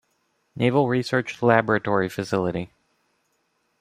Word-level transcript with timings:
Naval 0.55 0.87
Research 0.87 1.43
Laboratory 1.43 2.09
facility. 2.09 2.71